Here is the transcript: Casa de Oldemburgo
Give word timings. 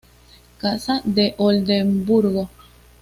Casa 0.57 1.03
de 1.05 1.35
Oldemburgo 1.37 2.49